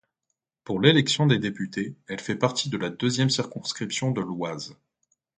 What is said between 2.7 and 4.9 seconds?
la deuxième circonscription de l'Oise.